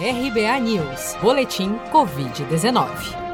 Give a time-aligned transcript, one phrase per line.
[0.00, 3.29] RBA News, Boletim Covid-19.